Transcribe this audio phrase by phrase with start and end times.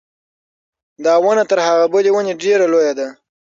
[1.05, 3.07] دا ونه تر هغې بلې ونې ډېره لویه ده.